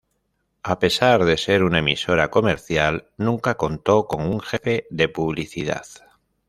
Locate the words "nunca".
3.17-3.53